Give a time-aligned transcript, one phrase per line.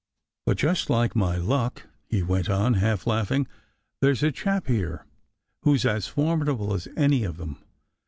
[0.47, 3.47] "But, just like my luck," he went on, half laughing,
[3.99, 5.05] "there s a chap here
[5.61, 7.63] who s as formidable as any of them.